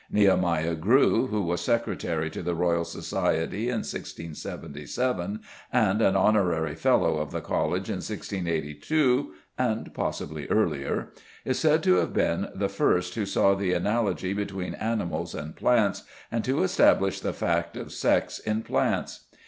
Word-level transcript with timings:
=Nehemiah 0.09 0.73
Grew=, 0.73 1.27
who 1.27 1.43
was 1.43 1.61
secretary 1.61 2.31
to 2.31 2.41
the 2.41 2.55
Royal 2.55 2.83
Society 2.83 3.65
in 3.69 3.83
1677, 3.83 5.41
and 5.71 6.01
an 6.01 6.15
honorary 6.15 6.73
Fellow 6.73 7.17
of 7.19 7.29
the 7.29 7.39
College 7.39 7.87
in 7.87 7.97
1682 7.97 9.33
(and 9.59 9.93
possibly 9.93 10.47
earlier), 10.47 11.13
is 11.45 11.59
said 11.59 11.83
to 11.83 11.97
have 11.97 12.13
been 12.15 12.47
the 12.55 12.67
first 12.67 13.13
who 13.13 13.27
saw 13.27 13.53
the 13.53 13.73
analogy 13.73 14.33
between 14.33 14.73
animals 14.73 15.35
and 15.35 15.55
plants, 15.55 16.01
and 16.31 16.43
to 16.45 16.63
establish 16.63 17.19
the 17.19 17.31
fact 17.31 17.77
of 17.77 17.91
sex 17.93 18.39
in 18.39 18.63
plants. 18.63 19.25